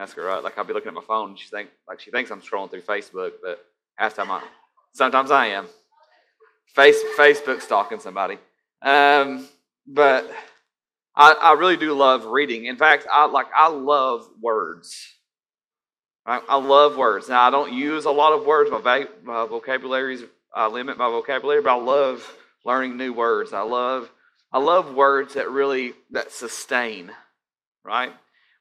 [0.00, 0.42] ask her right.
[0.42, 2.70] Like I'll be looking at my phone, and she think like she thinks I'm scrolling
[2.70, 3.64] through Facebook, but
[3.96, 4.42] half time I
[4.92, 5.66] sometimes I am.
[6.74, 8.38] Face Facebook stalking somebody.
[8.82, 9.46] Um,
[9.86, 10.30] but
[11.14, 12.66] I, I really do love reading.
[12.66, 14.96] In fact, I like I love words.
[16.24, 17.28] I, I love words.
[17.28, 18.70] Now I don't use a lot of words.
[18.70, 20.22] My, va- my vocabulary's
[20.54, 23.52] I limit my vocabulary, but I love learning new words.
[23.52, 24.10] I love
[24.52, 27.10] I love words that really that sustain,
[27.84, 28.12] right?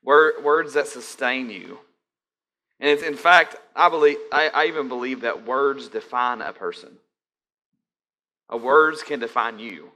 [0.04, 1.80] Word, words that sustain you.
[2.80, 6.98] And it's, in fact, I believe I, I even believe that words define a person.
[8.50, 9.92] A words can define you.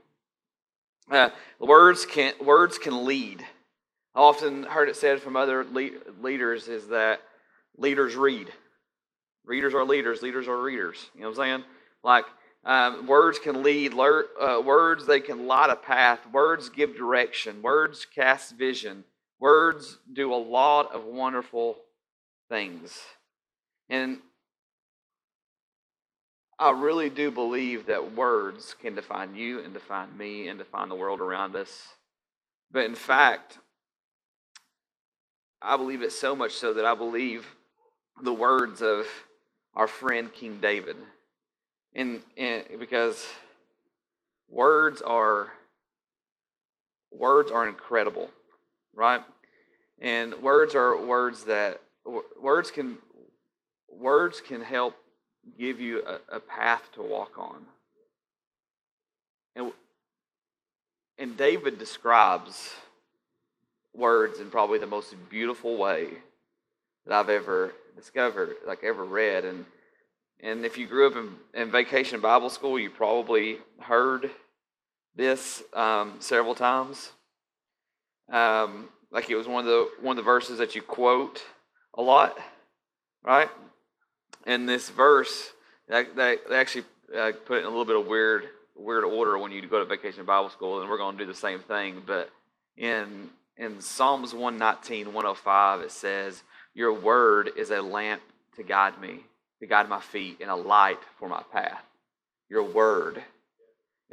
[1.09, 3.45] Uh, words can words can lead.
[4.15, 5.89] I often heard it said from other le-
[6.21, 7.21] leaders is that
[7.77, 8.51] leaders read.
[9.45, 10.21] Readers are leaders.
[10.21, 11.09] Leaders are readers.
[11.15, 11.63] You know what I'm saying?
[12.03, 12.25] Like
[12.65, 13.93] um, words can lead.
[13.93, 16.19] Uh, words they can light a path.
[16.31, 17.61] Words give direction.
[17.61, 19.03] Words cast vision.
[19.39, 21.77] Words do a lot of wonderful
[22.49, 22.97] things.
[23.89, 24.19] And
[26.59, 30.95] I really do believe that words can define you and define me and define the
[30.95, 31.87] world around us.
[32.71, 33.57] But in fact,
[35.61, 37.45] I believe it so much so that I believe
[38.21, 39.05] the words of
[39.75, 40.97] our friend King David.
[41.95, 43.25] And, and because
[44.49, 45.53] words are
[47.11, 48.29] words are incredible,
[48.95, 49.21] right?
[49.99, 51.81] And words are words that
[52.41, 52.97] words can
[53.89, 54.95] words can help
[55.57, 57.65] give you a, a path to walk on.
[59.55, 59.71] And,
[61.17, 62.73] and David describes
[63.93, 66.07] words in probably the most beautiful way
[67.05, 69.45] that I've ever discovered, like ever read.
[69.45, 69.65] And
[70.43, 74.29] and if you grew up in, in vacation Bible school, you probably heard
[75.15, 77.13] this um, several times.
[78.31, 81.43] Um, like it was one of the one of the verses that you quote
[81.95, 82.37] a lot,
[83.23, 83.49] right?
[84.45, 85.51] in this verse,
[85.87, 86.85] they, they, they actually
[87.17, 89.85] uh, put it in a little bit of weird weird order when you go to
[89.85, 92.01] vacation Bible school, and we're going to do the same thing.
[92.05, 92.29] But
[92.75, 96.41] in in Psalms 119, 105, it says,
[96.73, 98.21] Your word is a lamp
[98.55, 99.19] to guide me,
[99.59, 101.83] to guide my feet, and a light for my path.
[102.49, 103.23] Your word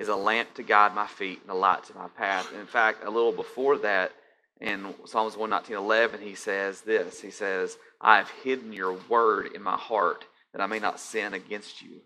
[0.00, 2.50] is a lamp to guide my feet and a light to my path.
[2.54, 4.10] in fact, a little before that,
[4.58, 9.62] in Psalms 119, 11, he says this He says, I have hidden your word in
[9.62, 12.00] my heart that I may not sin against you.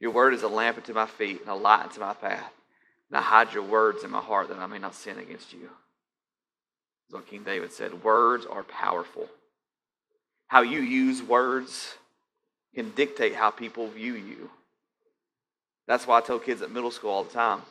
[0.00, 2.52] Your word is a lamp unto my feet and a light unto my path.
[3.10, 5.70] And I hide your words in my heart that I may not sin against you.
[7.08, 8.04] That's what King David said.
[8.04, 9.28] Words are powerful.
[10.46, 11.96] How you use words
[12.74, 14.50] can dictate how people view you.
[15.88, 17.62] That's why I tell kids at middle school all the time.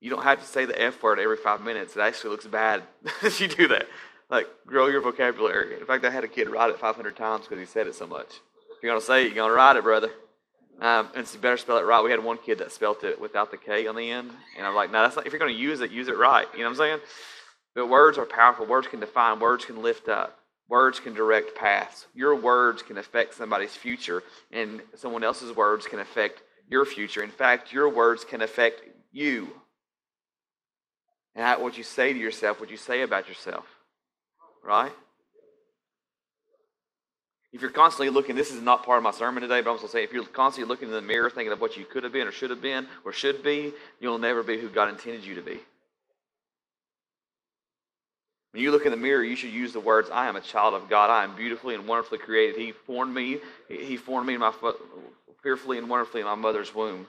[0.00, 1.96] You don't have to say the F word every five minutes.
[1.96, 2.82] It actually looks bad
[3.22, 3.86] if you do that.
[4.28, 5.78] Like, grow your vocabulary.
[5.78, 8.06] In fact, I had a kid write it 500 times because he said it so
[8.06, 8.26] much.
[8.26, 10.10] If you're going to say it, you're going to write it, brother.
[10.80, 12.02] Um, and so you better spell it right.
[12.02, 14.32] We had one kid that spelled it without the K on the end.
[14.58, 16.46] And I'm like, no, that's not, if you're going to use it, use it right.
[16.54, 16.98] You know what I'm saying?
[17.76, 18.66] But words are powerful.
[18.66, 20.38] Words can define, words can lift up,
[20.68, 22.06] words can direct paths.
[22.14, 27.22] Your words can affect somebody's future, and someone else's words can affect your future.
[27.22, 29.48] In fact, your words can affect you.
[31.36, 33.64] And what you say to yourself, what you say about yourself
[34.62, 34.92] right?
[37.52, 39.86] If you're constantly looking, this is not part of my sermon today, but I'm going
[39.86, 42.12] to say if you're constantly looking in the mirror thinking of what you could have
[42.12, 45.34] been or should have been or should be, you'll never be who God intended you
[45.34, 45.60] to be.
[48.52, 50.74] When you look in the mirror, you should use the words, I am a child
[50.74, 51.08] of God.
[51.08, 52.60] I am beautifully and wonderfully created.
[52.60, 53.38] He formed me.
[53.68, 54.52] He formed me in my,
[55.42, 57.06] fearfully and wonderfully in my mother's womb.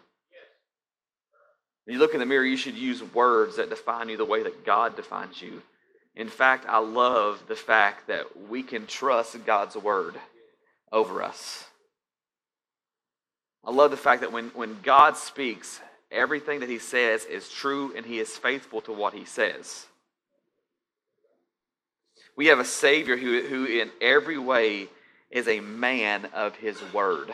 [1.86, 4.44] When you look in the mirror, you should use words that define you the way
[4.44, 5.62] that God defines you.
[6.16, 10.16] In fact, I love the fact that we can trust God's word
[10.92, 11.66] over us.
[13.66, 17.94] I love the fact that when, when God speaks, everything that he says is true
[17.96, 19.88] and he is faithful to what he says.
[22.36, 24.88] We have a Savior who, who in every way
[25.30, 27.34] is a man of his word.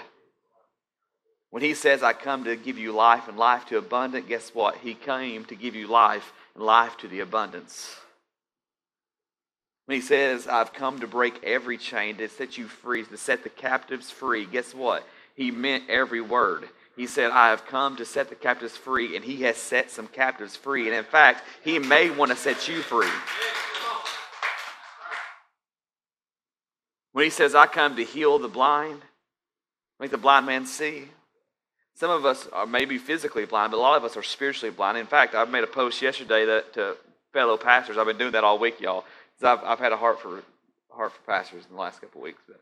[1.51, 4.77] When he says, I come to give you life and life to abundant, guess what?
[4.77, 7.95] He came to give you life and life to the abundance.
[9.85, 13.43] When he says, I've come to break every chain, to set you free, to set
[13.43, 15.03] the captives free, guess what?
[15.33, 16.69] He meant every word.
[16.95, 20.05] He said, I have come to set the captives free, and he has set some
[20.05, 20.85] captives free.
[20.87, 23.09] And in fact, he may want to set you free.
[27.13, 29.01] When he says, I come to heal the blind,
[29.99, 31.05] make the blind man see.
[31.99, 34.97] Some of us are maybe physically blind, but a lot of us are spiritually blind.
[34.97, 36.95] In fact, I've made a post yesterday that to
[37.33, 37.97] fellow pastors.
[37.97, 39.03] I've been doing that all week, y'all
[39.43, 40.43] I've, I've had a heart for
[40.91, 42.59] heart for pastors in the last couple of weeks, but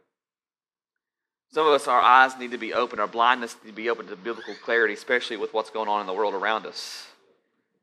[1.52, 4.08] some of us, our eyes need to be open, our blindness need to be open
[4.08, 7.08] to biblical clarity, especially with what's going on in the world around us.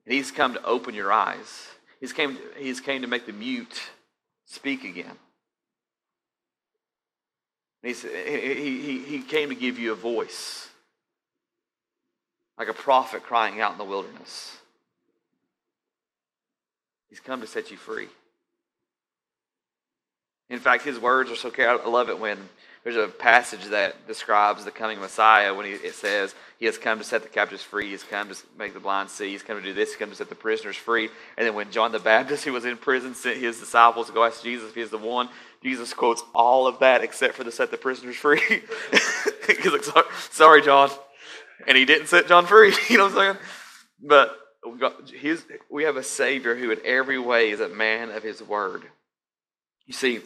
[0.04, 1.68] And he's come to open your eyes.
[1.98, 3.80] He's came, he's came to make the mute
[4.44, 5.16] speak again.
[7.82, 10.68] He's, he, he, he came to give you a voice,
[12.58, 14.56] like a prophet crying out in the wilderness.
[17.08, 18.08] He's come to set you free.
[20.50, 21.86] In fact, his words are so careful.
[21.86, 22.38] I love it when
[22.84, 26.98] there's a passage that describes the coming Messiah when he, it says he has come
[26.98, 29.62] to set the captives free, he's come to make the blind see, he's come to
[29.62, 31.08] do this, he's come to set the prisoners free.
[31.38, 34.22] And then when John the Baptist, who was in prison, sent his disciples to go
[34.22, 35.30] ask Jesus if he is the one,
[35.62, 38.40] Jesus quotes all of that except for the set the prisoners free.
[39.46, 39.84] He's like,
[40.30, 40.90] sorry, John.
[41.66, 42.74] And he didn't set John free.
[42.88, 43.36] You know what I'm saying?
[44.02, 44.38] But
[45.12, 48.82] his, we have a Savior who, in every way, is a man of his word.
[49.86, 50.20] You see,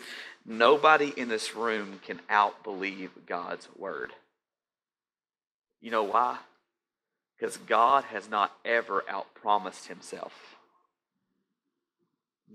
[0.51, 4.15] Nobody in this room can outbelieve God's word.
[5.83, 6.39] You know why?
[7.39, 10.33] Because God has not ever outpromised himself.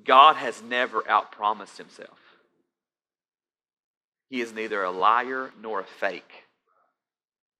[0.04, 2.18] God has never outpromised himself.
[4.28, 6.46] He is neither a liar nor a fake.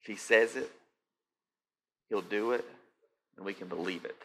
[0.02, 0.72] If he says it,
[2.14, 2.64] he'll do it,
[3.36, 4.16] and we can believe it.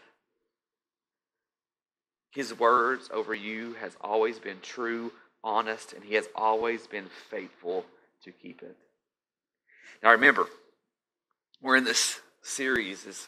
[2.33, 5.11] His words over you has always been true
[5.43, 7.87] honest, and he has always been faithful
[8.25, 8.77] to keep it.
[10.03, 10.47] Now remember,
[11.63, 13.27] we're in this series, this,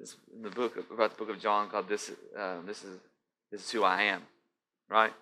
[0.00, 2.98] this in the book about the book of John called "This uh, This is
[3.52, 4.22] This is Who I Am,"
[4.90, 5.12] right?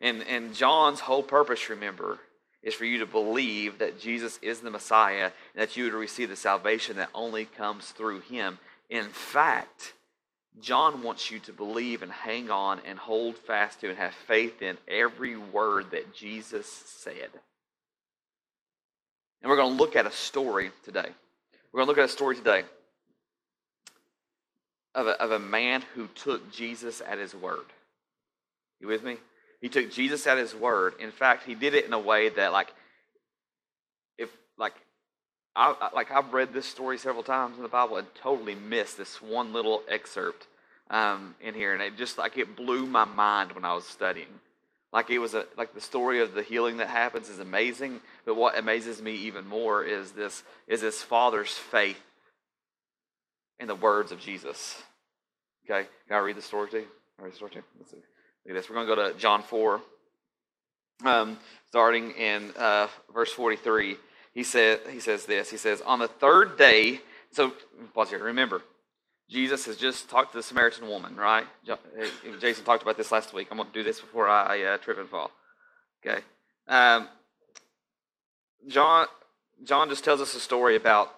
[0.00, 2.18] And and John's whole purpose, remember,
[2.62, 6.28] is for you to believe that Jesus is the Messiah and that you would receive
[6.28, 8.58] the salvation that only comes through Him.
[8.88, 9.94] In fact,
[10.60, 14.62] John wants you to believe and hang on and hold fast to and have faith
[14.62, 17.30] in every word that Jesus said.
[19.40, 21.08] And we're going to look at a story today.
[21.72, 22.62] We're going to look at a story today
[24.94, 27.64] of a, of a man who took Jesus at his word.
[28.80, 29.16] You with me?
[29.62, 30.94] He took Jesus at his word.
[31.00, 32.74] In fact, he did it in a way that, like,
[34.18, 34.28] if,
[34.58, 34.74] like,
[35.54, 39.22] I, like I've read this story several times in the Bible and totally missed this
[39.22, 40.46] one little excerpt
[40.90, 44.40] um, in here, and it just like it blew my mind when I was studying.
[44.92, 48.34] Like it was a like the story of the healing that happens is amazing, but
[48.34, 52.00] what amazes me even more is this is this father's faith
[53.60, 54.82] in the words of Jesus.
[55.64, 56.86] Okay, can I read the story to you?
[57.18, 57.64] I read the story to you.
[57.78, 57.98] Let's see.
[58.44, 58.68] Look at this.
[58.68, 59.80] We're going to go to John four,
[61.04, 63.96] um, starting in uh, verse forty three
[64.32, 65.50] he said he says this.
[65.50, 67.00] He says, On the third day,
[67.30, 67.52] so
[67.94, 68.22] pause here.
[68.22, 68.62] Remember,
[69.28, 71.46] Jesus has just talked to the Samaritan woman, right?
[72.40, 73.48] Jason talked about this last week.
[73.50, 75.30] I'm going to do this before I uh, trip and fall.
[76.04, 76.20] Okay.
[76.66, 77.08] Um,
[78.68, 79.06] John
[79.64, 81.14] John just tells us a story about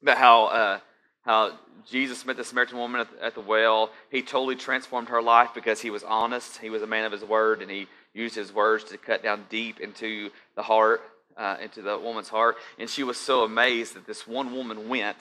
[0.00, 0.78] about how uh,
[1.22, 3.90] how Jesus met the Samaritan woman at the, at the well.
[4.10, 6.58] He totally transformed her life because he was honest.
[6.58, 9.44] He was a man of his word, and he used his words to cut down
[9.48, 11.02] deep into the heart
[11.36, 15.16] uh, into the woman's heart, and she was so amazed that this one woman went,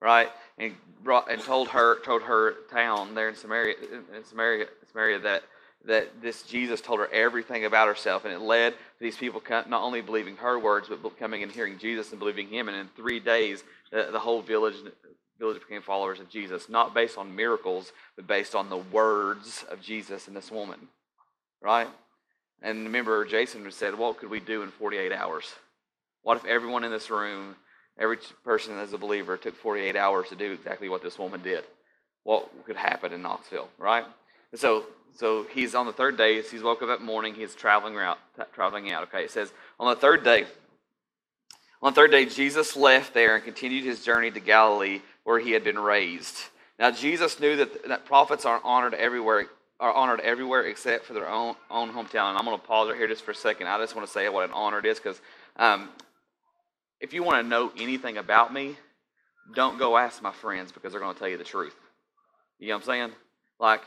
[0.00, 3.74] right, and brought and told her told her town there in Samaria
[4.14, 5.42] in Samaria Samaria that
[5.84, 9.82] that this Jesus told her everything about herself, and it led to these people not
[9.82, 12.68] only believing her words, but coming and hearing Jesus and believing Him.
[12.68, 13.62] And in three days,
[13.92, 14.74] the, the whole village
[15.38, 19.80] village became followers of Jesus, not based on miracles, but based on the words of
[19.80, 20.88] Jesus and this woman,
[21.60, 21.88] right?
[22.62, 25.44] And remember, Jason said, What could we do in 48 hours?
[26.22, 27.54] What if everyone in this room,
[27.98, 31.64] every person as a believer, took 48 hours to do exactly what this woman did?
[32.24, 34.04] What could happen in Knoxville, right?
[34.50, 36.42] And so, so he's on the third day.
[36.42, 37.34] He's woke up that morning.
[37.34, 38.18] He's traveling out.
[38.54, 39.04] Traveling out.
[39.04, 40.46] Okay, it says on the third day.
[41.82, 45.50] On the third day, Jesus left there and continued his journey to Galilee, where he
[45.50, 46.36] had been raised.
[46.78, 49.46] Now, Jesus knew that, that prophets are honored everywhere
[49.78, 52.30] are honored everywhere except for their own own hometown.
[52.30, 53.66] And I'm going to pause right here just for a second.
[53.66, 55.20] I just want to say what an honor it is because
[55.56, 55.90] um,
[57.00, 58.76] if you want to know anything about me,
[59.54, 61.74] don't go ask my friends because they're going to tell you the truth.
[62.58, 63.12] You know what I'm saying?
[63.58, 63.82] Like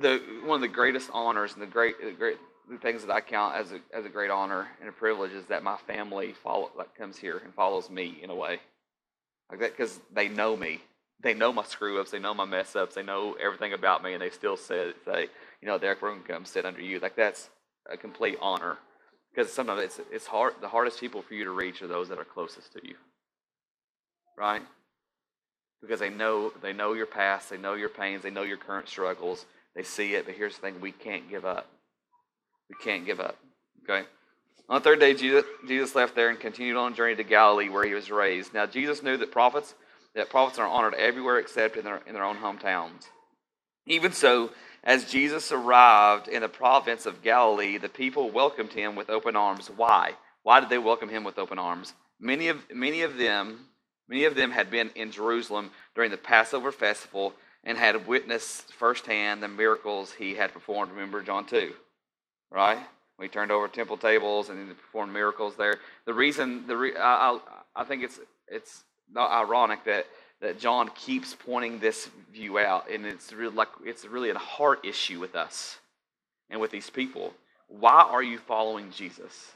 [0.00, 2.38] the one of the greatest honors and the great the great
[2.70, 5.44] the things that I count as a as a great honor and a privilege is
[5.46, 8.58] that my family follow like comes here and follows me in a way
[9.52, 10.80] like that because they know me
[11.22, 14.12] they know my screw ups, they know my mess ups, they know everything about me,
[14.12, 15.28] and they still say, say
[15.60, 16.98] you know, Derek, we're going to come sit under you.
[16.98, 17.48] Like that's
[17.90, 18.78] a complete honor
[19.32, 20.54] because sometimes it's it's hard.
[20.60, 22.96] The hardest people for you to reach are those that are closest to you,
[24.36, 24.62] right?
[25.80, 28.88] Because they know they know your past, they know your pains, they know your current
[28.88, 29.46] struggles.
[29.74, 31.68] They see it, but here's the thing: we can't give up.
[32.68, 33.36] We can't give up.
[33.84, 34.06] Okay?
[34.68, 37.68] On the third day, Jesus, Jesus left there and continued on a journey to Galilee
[37.68, 38.54] where he was raised.
[38.54, 39.74] Now, Jesus knew that prophets,
[40.14, 43.08] that prophets are honored everywhere except in their, in their own hometowns.
[43.86, 44.50] Even so,
[44.84, 49.70] as Jesus arrived in the province of Galilee, the people welcomed him with open arms.
[49.74, 50.14] Why?
[50.42, 51.94] Why did they welcome him with open arms?
[52.20, 53.66] Many of, many of them
[54.12, 57.32] Many of them had been in Jerusalem during the Passover festival
[57.64, 60.92] and had witnessed firsthand the miracles he had performed.
[60.92, 61.72] Remember John 2,
[62.50, 62.78] right?
[63.22, 65.78] We turned over temple tables and performed miracles there.
[66.06, 67.38] The reason, the re, I,
[67.76, 68.82] I, think it's it's
[69.16, 70.06] ironic that
[70.40, 74.84] that John keeps pointing this view out, and it's really like it's really a heart
[74.84, 75.78] issue with us
[76.50, 77.32] and with these people.
[77.68, 79.52] Why are you following Jesus?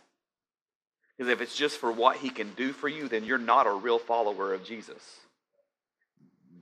[1.18, 3.72] Because if it's just for what he can do for you, then you're not a
[3.72, 5.02] real follower of Jesus.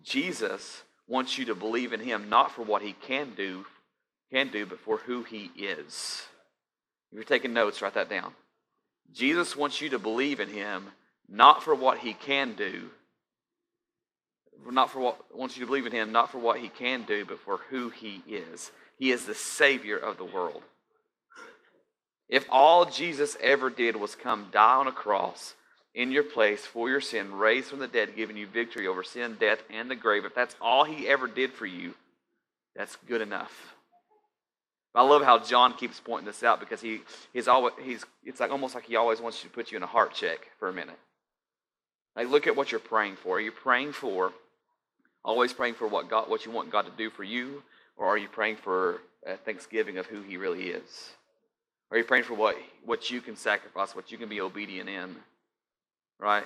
[0.03, 3.67] Jesus wants you to believe in him not for what he can do,
[4.33, 6.29] can do, but for who he is.
[7.15, 8.33] If you're taking notes, write that down.
[9.13, 10.89] Jesus wants you to believe in him
[11.29, 12.91] not for what he can do,
[14.69, 17.25] not for what wants you to believe in him not for what he can do,
[17.25, 18.73] but for who he is.
[18.99, 20.65] He is the savior of the world.
[22.29, 25.55] If all Jesus ever did was come die on a cross
[25.95, 29.37] in your place for your sin, raised from the dead, giving you victory over sin,
[29.39, 31.95] death, and the grave, if that's all he ever did for you,
[32.75, 33.74] that's good enough.
[34.95, 37.01] I love how John keeps pointing this out because he,
[37.33, 39.83] he's always, he's, it's like almost like he always wants you to put you in
[39.83, 40.99] a heart check for a minute.
[42.15, 43.39] Like, look at what you're praying for.
[43.39, 44.33] Are you praying for,
[45.25, 47.65] always praying for what, God, what you want God to do for you,
[47.97, 51.11] or are you praying for a thanksgiving of who he really is?
[51.91, 55.17] Are you praying for what, what you can sacrifice, what you can be obedient in?
[56.21, 56.45] Right?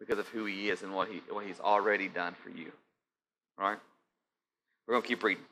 [0.00, 2.72] Because of who he is and what, he, what he's already done for you.
[3.56, 3.78] Right?
[4.86, 5.44] We're to keep reading.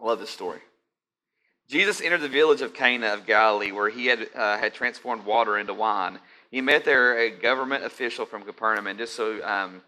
[0.00, 0.60] I love this story.
[1.70, 5.56] Jesus entered the village of Cana of Galilee, where he had, uh, had transformed water
[5.56, 6.18] into wine.
[6.50, 9.80] He met there a government official from Capernaum, and just so um,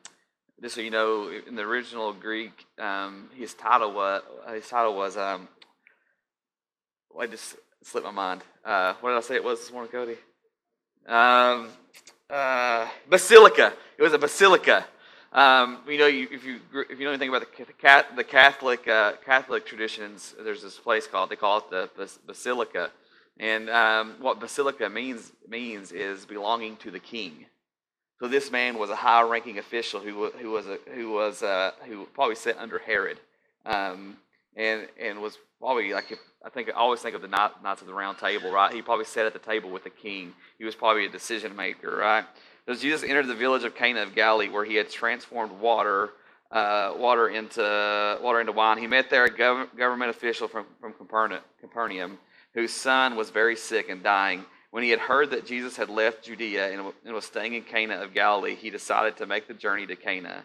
[0.62, 4.23] just so you know, in the original Greek, um, his title was
[4.55, 5.49] his title was um,
[7.19, 8.43] I just slipped my mind.
[8.65, 10.17] Uh, what did I say it was this morning, Cody?
[11.09, 11.69] Um,
[12.31, 13.73] uh, basilica.
[13.99, 14.87] It was a basilica.
[15.33, 16.61] Um, you know, you, if you
[16.91, 21.31] if you know anything about the, the Catholic uh, Catholic traditions, there's this place called
[21.31, 22.91] they call it the basilica,
[23.39, 27.47] and um, what basilica means means is belonging to the king.
[28.21, 32.05] So this man was a high-ranking official who who was a, who was uh, who
[32.12, 33.19] probably sat under Herod,
[33.65, 34.19] um,
[34.55, 36.12] and and was probably like
[36.45, 38.71] I think I always think of the Knights of the Round Table, right?
[38.71, 40.35] He probably sat at the table with the king.
[40.59, 42.27] He was probably a decision maker, right?
[42.66, 46.11] So Jesus entered the village of Cana of Galilee, where he had transformed water
[46.52, 48.78] uh, water into water into wine.
[48.78, 52.19] He met there a gov- government official from from Capernaum,
[52.54, 54.45] whose son was very sick and dying.
[54.71, 57.97] When he had heard that Jesus had left Judea and, and was staying in Cana
[57.97, 60.45] of Galilee, he decided to make the journey to Cana.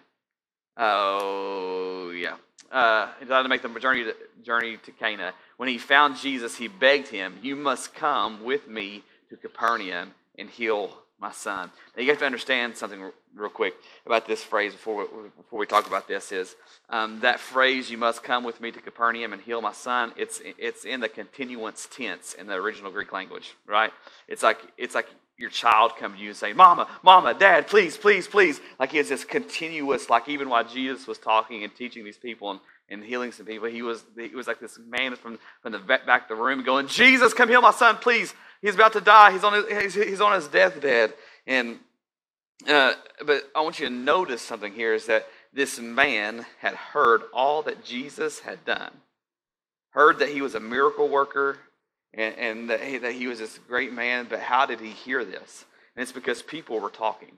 [0.77, 2.37] Oh yeah,
[2.71, 5.33] uh, he decided to make the journey to, journey to Cana.
[5.57, 10.49] When he found Jesus, he begged him, You must come with me to Capernaum and
[10.49, 11.71] heal my son.
[11.95, 13.73] Now, you have to understand something real quick
[14.05, 16.55] about this phrase before we, before we talk about this is
[16.89, 20.41] um, that phrase, you must come with me to Capernaum and heal my son, it's,
[20.43, 23.91] it's in the continuance tense in the original Greek language, right?
[24.27, 25.07] It's like, it's like
[25.37, 28.59] your child come to you and say, Mama, Mama, Dad, please, please, please.
[28.79, 32.59] Like has this continuous, like even while Jesus was talking and teaching these people and,
[32.89, 36.29] and healing some people, he was he was like this man from, from the back
[36.29, 38.33] of the room going, Jesus, come heal my son, please.
[38.61, 39.31] He's about to die.
[39.33, 41.13] He's on his, he's, on his deathbed.
[41.45, 41.79] And
[42.67, 42.93] uh,
[43.25, 47.61] but I want you to notice something here is that this man had heard all
[47.63, 48.91] that Jesus had done,
[49.91, 51.57] heard that he was a miracle worker,
[52.13, 55.65] and, and that, that he was this great man, but how did he hear this?
[55.95, 57.37] And it's because people were talking.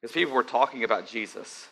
[0.00, 1.68] Because people were talking about Jesus.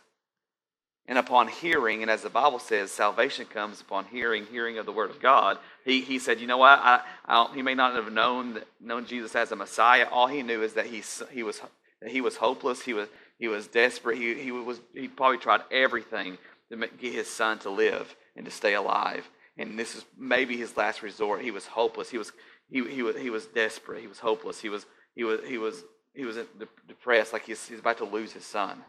[1.08, 4.92] And upon hearing, and as the Bible says, salvation comes upon hearing, hearing of the
[4.92, 5.58] Word of God.
[5.84, 6.78] He, he said, You know what?
[6.78, 10.06] I, I he may not have known, known Jesus as a Messiah.
[10.12, 11.60] All he knew is that he, he, was,
[12.02, 12.82] that he was hopeless.
[12.82, 14.18] He was, he was desperate.
[14.18, 16.38] He, he, was, he probably tried everything
[16.70, 20.76] to get his son to live and to stay alive and this is maybe his
[20.76, 21.42] last resort.
[21.42, 22.08] He was hopeless.
[22.08, 22.32] He was
[22.70, 24.00] he, he was he was desperate.
[24.00, 24.60] He was hopeless.
[24.60, 25.84] He was he was he was
[26.14, 26.38] he was
[26.86, 28.84] depressed, like he's he's about to lose his son.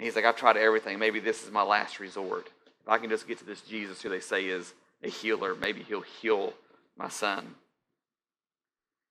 [0.00, 0.98] And he's like, I've tried everything.
[0.98, 2.46] Maybe this is my last resort.
[2.80, 5.82] If I can just get to this Jesus, who they say is a healer, maybe
[5.82, 6.54] he'll heal
[6.96, 7.54] my son.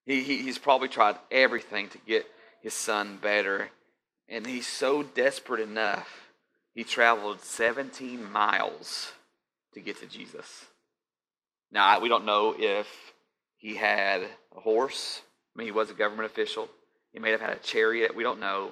[0.08, 2.25] He, he he's probably tried everything to get
[2.63, 3.69] his son better,
[4.27, 6.31] and he's so desperate enough.
[6.74, 9.12] He traveled 17 miles
[9.75, 10.65] to get to Jesus.
[11.72, 12.88] Now, we don't know if
[13.58, 14.24] he had
[14.58, 15.22] a horse.
[15.55, 16.67] I mean, he was a government official.
[17.13, 18.15] He may have had a chariot.
[18.15, 18.72] We don't know.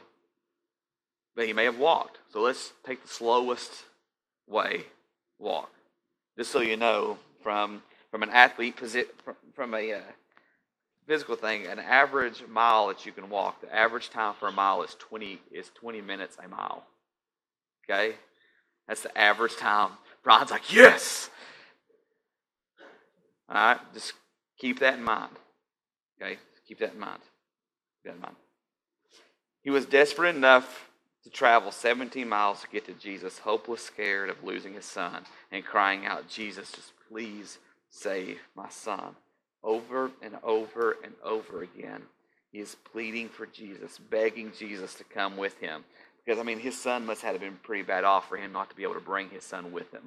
[1.37, 2.17] But he may have walked.
[2.33, 3.71] So let's take the slowest
[4.47, 4.85] way
[5.37, 5.69] walk.
[6.35, 8.75] Just so you know, from, from an athlete,
[9.53, 9.99] from a uh,
[11.05, 14.81] physical thing, an average mile that you can walk, the average time for a mile
[14.81, 16.83] is 20, is 20 minutes a mile.
[17.85, 18.15] Okay?
[18.87, 19.91] That's the average time.
[20.23, 21.29] Brian's like, yes!
[23.47, 24.13] All right, just
[24.57, 25.31] keep that in mind.
[26.19, 27.21] Okay, keep that in mind.
[28.01, 28.35] Keep that in mind.
[29.61, 30.86] He was desperate enough
[31.27, 35.65] to travel 17 miles to get to Jesus, hopeless, scared of losing his son, and
[35.65, 37.57] crying out, Jesus, just please
[37.89, 39.15] save my son.
[39.61, 42.03] Over and over and over again,
[42.51, 45.83] he is pleading for Jesus, begging Jesus to come with him.
[46.23, 48.75] Because, I mean, his son must have been pretty bad off for him not to
[48.75, 50.03] be able to bring his son with him.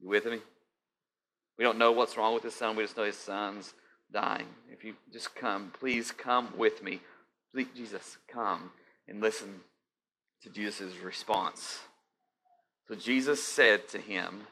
[0.00, 0.40] You with me?
[1.56, 2.76] We don't know what's wrong with his son.
[2.76, 3.72] We just know his son's
[4.12, 4.46] dying.
[4.70, 7.00] If you just come, please come with me.
[7.54, 8.70] Please, Jesus, come
[9.08, 9.60] and listen
[10.42, 11.80] to Jesus' response.
[12.88, 14.42] So Jesus said to him,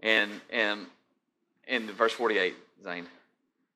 [0.00, 0.86] and and
[1.66, 3.06] in verse 48, Zane,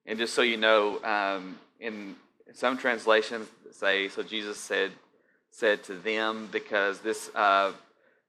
[0.06, 2.16] and just so you know, um, in
[2.54, 4.92] some translations say, so Jesus said
[5.50, 7.72] said to them because this because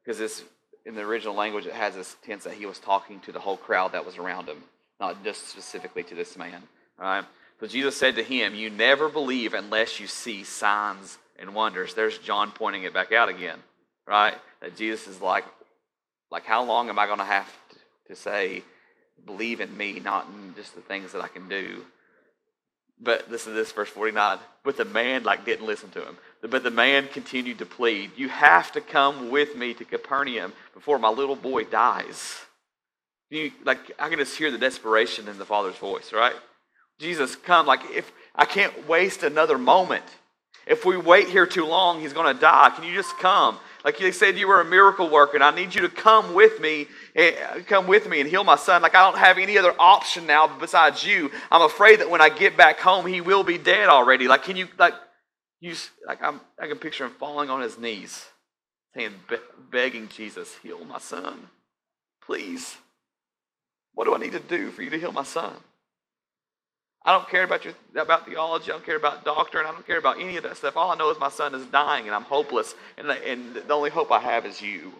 [0.07, 0.43] uh, this
[0.85, 3.57] in the original language, it has this tense that he was talking to the whole
[3.57, 4.63] crowd that was around him,
[4.99, 6.63] not just specifically to this man.
[6.97, 7.23] Right?
[7.59, 11.93] So Jesus said to him, You never believe unless you see signs and wonders.
[11.93, 13.59] There's John pointing it back out again,
[14.07, 14.35] right?
[14.61, 15.45] That Jesus is like,
[16.31, 17.51] like how long am I going to have
[18.07, 18.63] to say,
[19.25, 21.83] believe in me, not in just the things that I can do?
[23.01, 24.39] But listen to this, verse 49.
[24.63, 26.17] But the man like didn't listen to him.
[26.41, 30.99] But the man continued to plead, You have to come with me to Capernaum before
[30.99, 32.37] my little boy dies.
[33.29, 36.35] You, like I can just hear the desperation in the father's voice, right?
[36.99, 37.65] Jesus, come.
[37.65, 40.05] Like if I can't waste another moment.
[40.69, 42.69] If we wait here too long, he's going to die.
[42.75, 43.57] Can you just come?
[43.83, 46.59] Like they said, you were a miracle worker, and I need you to come with
[46.59, 47.31] me, eh,
[47.65, 48.83] come with me and heal my son.
[48.83, 51.31] Like I don't have any other option now besides you.
[51.49, 54.27] I'm afraid that when I get back home, he will be dead already.
[54.27, 54.93] Like, can you like,
[55.59, 55.73] you
[56.05, 58.27] like I'm, I can picture him falling on his knees,
[58.93, 59.13] saying,
[59.71, 61.47] begging Jesus, heal my son,
[62.21, 62.77] please.
[63.95, 65.53] What do I need to do for you to heal my son?
[67.05, 68.71] I don't care about your about theology.
[68.71, 69.65] I don't care about doctrine.
[69.65, 70.75] I don't care about any of that stuff.
[70.75, 72.75] All I know is my son is dying, and I'm hopeless.
[72.97, 74.93] And, and the only hope I have is you.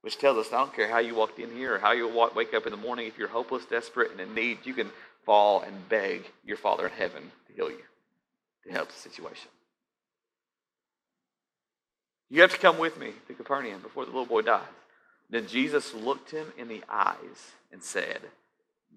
[0.00, 2.34] Which tells us I don't care how you walked in here or how you walk,
[2.34, 3.06] wake up in the morning.
[3.06, 4.90] If you're hopeless, desperate, and in need, you can
[5.24, 7.84] fall and beg your Father in heaven to heal you,
[8.66, 9.48] to help the situation.
[12.28, 14.62] You have to come with me to Capernaum before the little boy dies.
[15.30, 18.20] Then Jesus looked him in the eyes and said,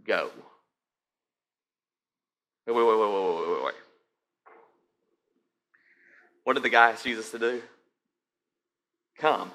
[0.06, 0.32] Go.
[2.68, 3.74] Wait, wait, wait, wait, wait, wait, wait.
[6.44, 7.62] What did the guy ask Jesus to do?
[9.18, 9.52] Come.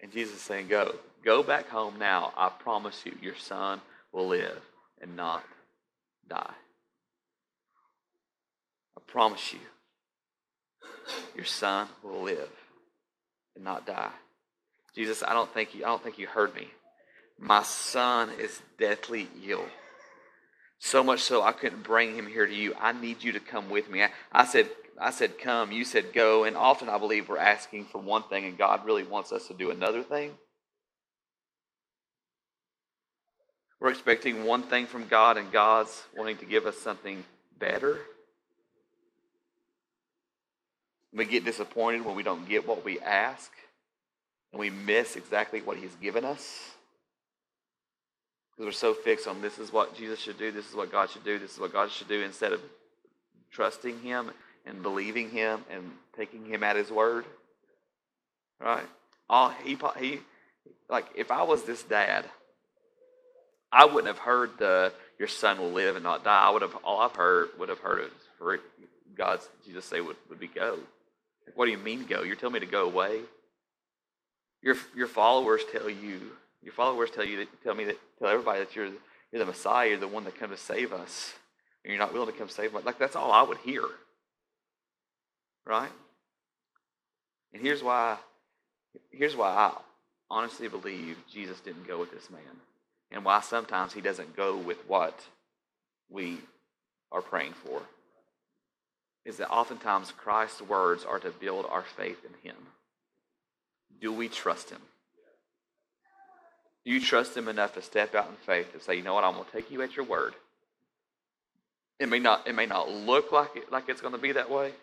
[0.00, 0.94] And Jesus is saying, Go.
[1.24, 2.32] Go back home now.
[2.36, 3.80] I promise you, your son
[4.12, 4.62] will live
[5.00, 5.42] and not
[6.28, 6.54] die.
[8.96, 9.58] I promise you,
[11.34, 12.50] your son will live
[13.56, 14.12] and not die.
[14.94, 16.68] Jesus, I don't think you, I don't think you heard me.
[17.38, 19.64] My son is deathly ill.
[20.78, 22.74] So much so I couldn't bring him here to you.
[22.80, 24.02] I need you to come with me.
[24.02, 24.68] I, I said,
[25.00, 25.72] I said, come.
[25.72, 26.44] You said, go.
[26.44, 29.54] And often I believe we're asking for one thing and God really wants us to
[29.54, 30.32] do another thing.
[33.80, 37.24] We're expecting one thing from God and God's wanting to give us something
[37.58, 37.98] better.
[41.12, 43.50] We get disappointed when we don't get what we ask
[44.52, 46.75] and we miss exactly what He's given us.
[48.56, 51.10] Because we're so fixed on this is what Jesus should do, this is what God
[51.10, 52.60] should do, this is what God should do, instead of
[53.50, 54.30] trusting Him
[54.64, 57.26] and believing Him and taking Him at His word.
[58.58, 58.86] Right?
[59.28, 60.20] All he, he,
[60.88, 62.24] like, if I was this dad,
[63.70, 66.42] I wouldn't have heard the your son will live and not die.
[66.42, 68.58] I would have all I've heard would have heard for
[69.16, 70.78] God's Jesus say would, would be go.
[71.46, 72.22] Like, what do you mean go?
[72.22, 73.20] You're telling me to go away?
[74.62, 76.20] Your your followers tell you
[76.62, 78.90] your followers tell you that, tell me that tell everybody that you're
[79.32, 81.34] you're the Messiah, you're the one that come to save us,
[81.84, 82.84] and you're not willing to come save us.
[82.84, 83.82] Like that's all I would hear.
[85.64, 85.90] Right?
[87.52, 88.18] And here's why
[89.10, 89.72] here's why I
[90.30, 92.40] honestly believe Jesus didn't go with this man.
[93.10, 95.24] And why sometimes he doesn't go with what
[96.10, 96.38] we
[97.12, 97.82] are praying for.
[99.24, 102.56] Is that oftentimes Christ's words are to build our faith in him.
[104.00, 104.80] Do we trust him?
[106.86, 109.24] Do you trust him enough to step out in faith and say, you know what,
[109.24, 110.34] I'm going to take you at your word?
[111.98, 114.48] It may not, it may not look like, it, like it's going to be that
[114.48, 114.68] way.
[114.68, 114.74] It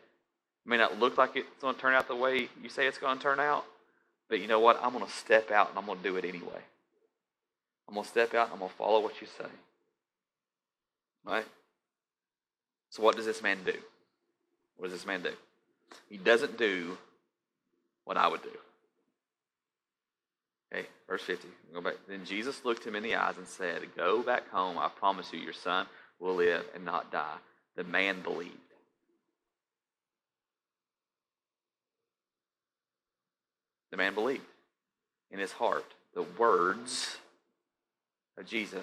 [0.66, 3.18] may not look like it's going to turn out the way you say it's going
[3.18, 3.64] to turn out.
[4.30, 4.82] But you know what?
[4.84, 6.62] I'm going to step out and I'm going to do it anyway.
[7.88, 9.50] I'm going to step out and I'm going to follow what you say.
[11.24, 11.46] Right?
[12.90, 13.76] So, what does this man do?
[14.76, 15.32] What does this man do?
[16.10, 16.98] He doesn't do
[18.04, 18.50] what I would do.
[20.74, 21.48] Okay, verse 50.
[21.74, 21.96] Go back.
[22.08, 24.78] Then Jesus looked him in the eyes and said, Go back home.
[24.78, 25.86] I promise you, your son
[26.20, 27.36] will live and not die.
[27.76, 28.58] The man believed.
[33.92, 34.42] The man believed
[35.30, 37.18] in his heart the words
[38.38, 38.82] of Jesus,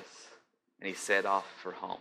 [0.79, 1.98] and he set off for home.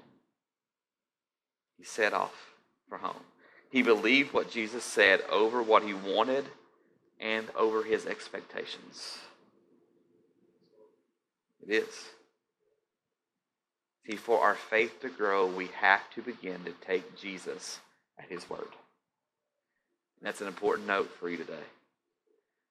[1.77, 2.53] He set off
[2.87, 3.23] for home.
[3.71, 6.45] He believed what Jesus said over what he wanted
[7.19, 9.17] and over his expectations.
[11.69, 12.05] It is.
[14.07, 17.79] See, for our faith to grow, we have to begin to take Jesus
[18.17, 18.73] at his word.
[20.19, 21.53] And that's an important note for you today.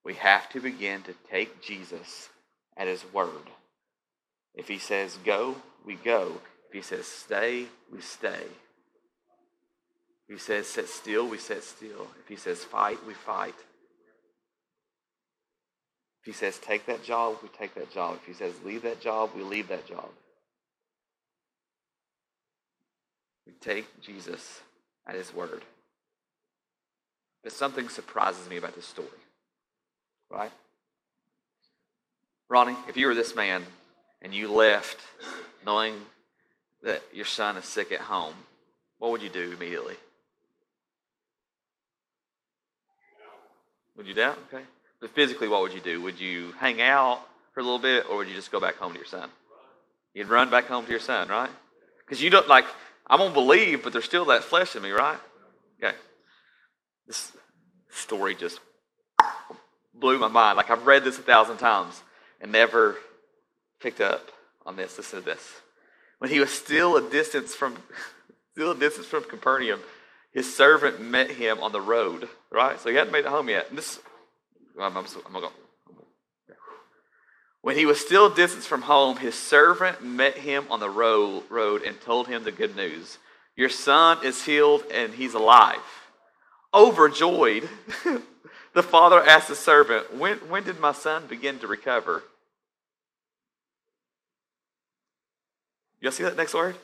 [0.05, 2.29] We have to begin to take Jesus
[2.77, 3.51] at his word.
[4.55, 5.55] If he says go,
[5.87, 6.41] we go.
[6.69, 8.47] If he says stay, we stay.
[10.29, 12.09] If he says sit still, we sit still.
[12.21, 13.55] If he says fight, we fight.
[16.29, 18.19] He says take that job, we take that job.
[18.21, 20.11] If he says leave that job, we leave that job.
[23.47, 24.61] We take Jesus
[25.07, 25.63] at his word.
[27.43, 29.09] But something surprises me about this story.
[30.31, 30.53] Right?
[32.51, 33.65] Ronnie, if you were this man
[34.21, 35.01] and you left
[35.65, 35.95] knowing
[36.83, 38.35] that your son is sick at home,
[38.99, 39.97] what would you do immediately?
[43.97, 44.39] Would you doubt?
[44.53, 44.65] Okay.
[45.01, 46.03] But physically, what would you do?
[46.03, 47.21] Would you hang out
[47.53, 49.31] for a little bit, or would you just go back home to your son?
[50.15, 51.51] You'd run back home to your son, right?
[52.05, 52.65] Because you don't like.
[53.07, 55.19] I'm gonna believe, but there's still that flesh in me, right?
[55.83, 55.97] Okay.
[57.07, 57.33] This
[57.91, 58.61] story just
[59.95, 60.57] blew my mind.
[60.57, 62.03] Like I've read this a thousand times
[62.41, 62.97] and never
[63.81, 64.31] picked up
[64.67, 64.97] on this.
[64.97, 65.61] Listen to this.
[66.19, 67.77] When he was still a distance from,
[68.53, 69.81] still a distance from Capernaum,
[70.33, 72.79] his servant met him on the road, right?
[72.81, 73.69] So he hadn't made it home yet.
[73.71, 74.01] And this,
[74.79, 75.53] I'm, I'm, I'm gonna go.
[77.61, 81.43] When he was still a distance from home, his servant met him on the road,
[81.51, 83.19] road and told him the good news.
[83.57, 85.83] Your son is healed and he's alive.
[86.73, 87.69] Overjoyed,
[88.75, 92.23] the father asked the servant, when, when did my son begin to recover?
[96.01, 96.77] Y'all see that next word?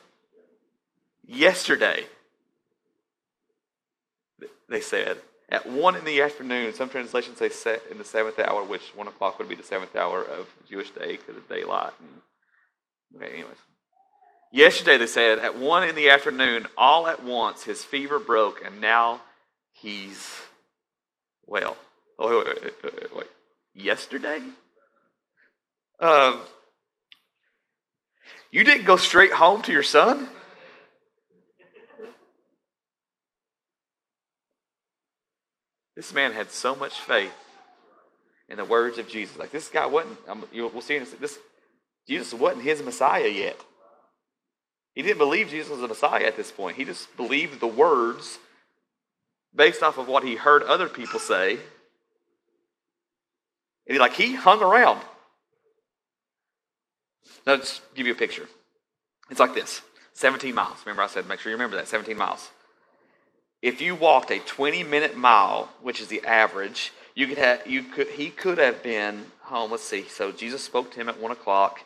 [1.25, 2.05] Yesterday
[4.67, 5.17] they said.
[5.49, 9.07] At one in the afternoon, some translations say set in the seventh hour, which one
[9.07, 11.93] o'clock would be the seventh hour of Jewish day because of daylight.
[11.99, 13.57] And, okay, anyways.
[14.51, 18.81] Yesterday they said at one in the afternoon, all at once his fever broke, and
[18.81, 19.21] now
[19.73, 20.41] he's
[21.45, 21.77] well.
[22.17, 23.27] Oh wait, wait, wait, wait.
[23.73, 24.41] Yesterday?
[25.99, 26.39] Um,
[28.49, 30.29] you didn't go straight home to your son?
[35.95, 37.33] This man had so much faith
[38.49, 39.37] in the words of Jesus.
[39.37, 40.17] Like this guy wasn't.
[40.27, 40.99] Um, we'll see.
[40.99, 41.39] This
[42.07, 43.59] Jesus wasn't his Messiah yet.
[44.93, 46.77] He didn't believe Jesus was a Messiah at this point.
[46.77, 48.39] He just believed the words
[49.53, 51.51] based off of what he heard other people say.
[53.87, 55.01] And he like he hung around.
[57.45, 58.47] Now, let's give you a picture.
[59.29, 59.81] It's like this
[60.13, 60.77] 17 miles.
[60.85, 62.49] Remember, I said make sure you remember that 17 miles
[63.65, 67.81] if you walked a 20 minute mile, which is the average, you could have, you
[67.81, 69.71] could, he could have been home.
[69.71, 70.03] Let's see.
[70.03, 71.79] So Jesus spoke to him at one o'clock.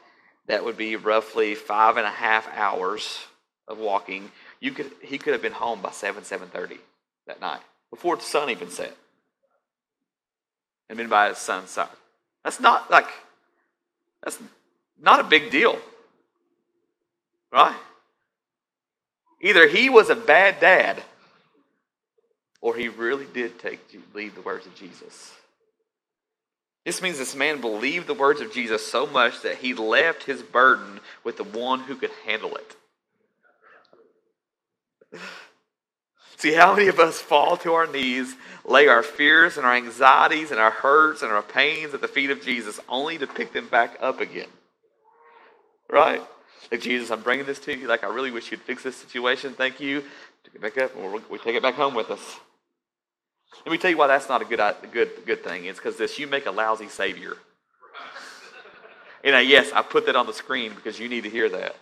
[0.47, 3.19] That would be roughly five and a half hours
[3.65, 4.29] of walking.
[4.59, 6.79] You could, he could have been home by 7, 7.30
[7.27, 7.61] that night
[7.91, 8.93] before the sun even set
[10.89, 11.87] and been by his son's side.
[12.43, 13.07] That's not like,
[14.21, 14.37] that's
[15.01, 15.79] not a big deal.
[17.53, 17.77] Right?
[19.39, 21.03] Either he was a bad dad
[22.61, 23.79] or he really did take
[24.13, 25.33] believe the words of Jesus.
[26.85, 30.41] This means this man believed the words of Jesus so much that he left his
[30.41, 32.75] burden with the one who could handle it.
[36.37, 40.51] See, how many of us fall to our knees, lay our fears and our anxieties
[40.51, 43.67] and our hurts and our pains at the feet of Jesus, only to pick them
[43.67, 44.47] back up again?
[45.89, 46.21] Right?
[46.71, 47.87] Like, Jesus, I'm bringing this to you.
[47.87, 49.53] Like, I really wish you'd fix this situation.
[49.53, 50.01] Thank you.
[50.45, 52.39] Take it back up, and we take it back home with us.
[53.65, 55.65] Let me tell you why that's not a good, good, good thing.
[55.65, 57.37] It's because this you make a lousy savior.
[59.21, 61.75] And I, yes, I put that on the screen because you need to hear that.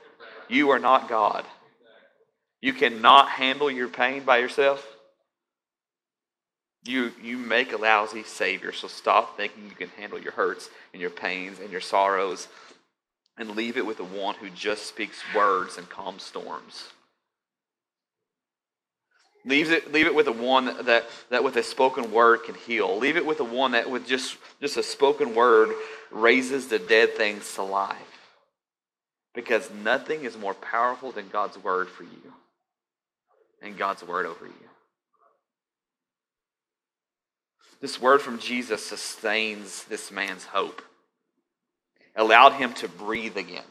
[0.50, 1.46] You are not God.
[2.62, 4.86] You cannot handle your pain by yourself.
[6.84, 11.02] You, you make a lousy Savior, so stop thinking you can handle your hurts and
[11.02, 12.48] your pains and your sorrows
[13.38, 16.88] and leave it with the one who just speaks words and calms storms.
[19.48, 22.98] Leave it, leave it with the one that, that with a spoken word can heal.
[22.98, 25.74] Leave it with the one that with just, just a spoken word
[26.12, 27.96] raises the dead things to life.
[29.34, 32.34] Because nothing is more powerful than God's word for you
[33.62, 34.54] and God's word over you.
[37.80, 40.82] This word from Jesus sustains this man's hope,
[42.18, 43.64] allowed him to breathe again,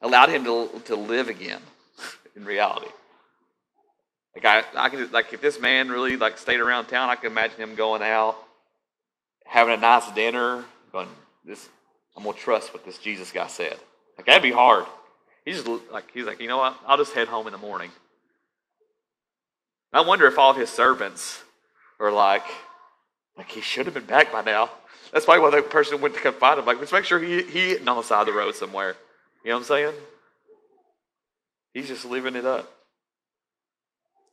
[0.00, 1.62] allowed him to, to live again
[2.36, 2.86] in reality.
[4.34, 7.30] Like I, I can like if this man really like stayed around town, I can
[7.30, 8.36] imagine him going out,
[9.44, 11.08] having a nice dinner, going,
[11.44, 11.68] "This,
[12.16, 13.76] I'm gonna trust what this Jesus guy said."
[14.16, 14.86] Like that'd be hard.
[15.44, 16.76] He's just like he's like, you know what?
[16.86, 17.90] I'll just head home in the morning.
[19.92, 21.42] I wonder if all of his servants
[22.00, 22.44] are like,
[23.36, 24.70] like he should have been back by now.
[25.12, 27.42] That's probably why the person went to come find him, like, let's make sure he
[27.42, 28.96] he on the side of the road somewhere.
[29.44, 29.94] You know what I'm saying?
[31.74, 32.72] He's just living it up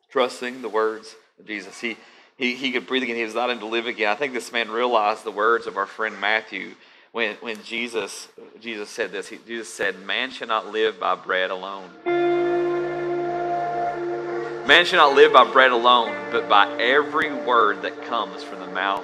[0.10, 1.80] trusting the words of Jesus.
[1.80, 1.98] He,
[2.38, 3.16] he, he could breathe again.
[3.16, 4.10] He was not able to live again.
[4.10, 6.76] I think this man realized the words of our friend Matthew
[7.12, 8.28] when, when Jesus,
[8.62, 9.28] Jesus said this.
[9.28, 11.90] He, Jesus said, Man shall not live by bread alone.
[14.68, 18.68] Man shall not live by bread alone, but by every word that comes from the
[18.68, 19.04] mouth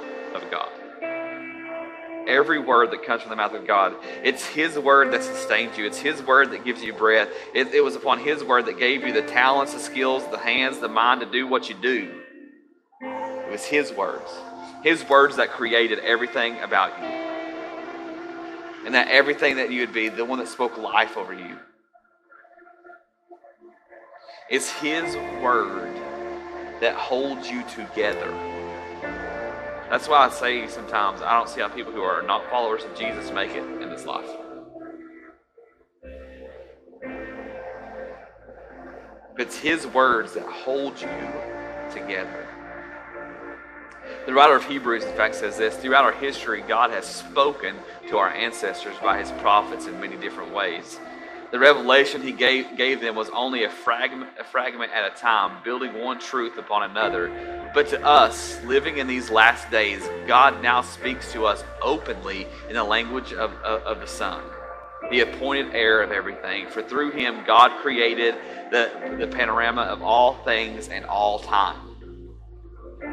[2.28, 3.96] every word that comes from the mouth of God.
[4.24, 7.30] It's His word that sustains you, it's His word that gives you breath.
[7.54, 10.80] It, it, was upon His word that gave you the talents, the skills, the hands,
[10.80, 12.22] the mind to do what you do.
[13.02, 14.32] It was His words.
[14.84, 17.06] His words that created everything about you.
[18.86, 21.58] And that everything that you would be, the one that spoke life over you.
[24.50, 25.96] It's His word
[26.82, 28.32] that holds you together.
[29.89, 32.95] That's why I say sometimes I don't see how people who are not followers of
[32.98, 34.30] Jesus make it in this life.
[39.38, 41.08] It's His words that hold you
[41.91, 42.48] together.
[44.26, 47.76] The writer of Hebrews, in fact, says this Throughout our history, God has spoken
[48.10, 51.00] to our ancestors by His prophets in many different ways.
[51.56, 55.63] The revelation he gave, gave them was only a fragment, a fragment at a time,
[55.63, 57.72] building one truth upon another.
[57.74, 62.76] But to us, living in these last days, God now speaks to us openly in
[62.76, 64.44] the language of, of, of the Son,
[65.10, 66.68] the appointed heir of everything.
[66.68, 68.36] For through him, God created
[68.70, 71.80] the, the panorama of all things and all time.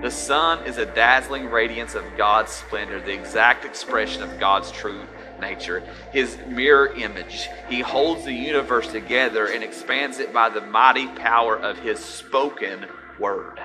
[0.03, 5.07] The Son is a dazzling radiance of God's splendor, the exact expression of God's truth
[5.43, 7.49] nature, his mirror image.
[7.69, 12.87] He holds the universe together and expands it by the mighty power of his spoken
[13.19, 13.61] word.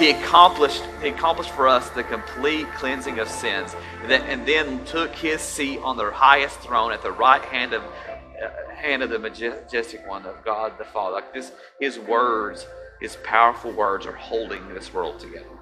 [0.00, 3.76] He accomplished, he accomplished for us the complete cleansing of sins,
[4.08, 8.48] and then took his seat on the highest throne at the right hand of uh,
[8.74, 11.16] hand of the majestic one of God the Father.
[11.16, 12.66] Like this, his words,
[12.98, 15.59] his powerful words, are holding this world together.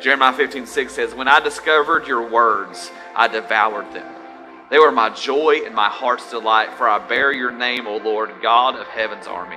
[0.00, 4.06] Jeremiah 15, 6 says, When I discovered your words, I devoured them.
[4.70, 8.30] They were my joy and my heart's delight, for I bear your name, O Lord,
[8.42, 9.56] God of heaven's army.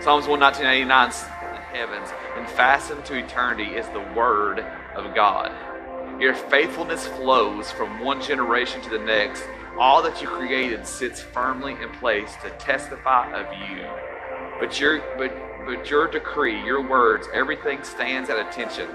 [0.00, 4.60] Psalms 119, heavens, and fastened to eternity is the word
[4.94, 5.52] of God.
[6.20, 9.44] Your faithfulness flows from one generation to the next.
[9.78, 13.84] All that you created sits firmly in place to testify of you.
[14.60, 15.32] But your but
[15.64, 18.88] but your decree, your words, everything stands at attention.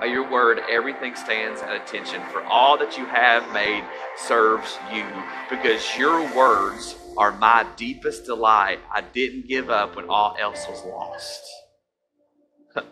[0.00, 2.20] By your word, everything stands at attention.
[2.32, 3.84] For all that you have made
[4.16, 5.06] serves you,
[5.48, 8.80] because your words are my deepest delight.
[8.92, 11.44] I didn't give up when all else was lost.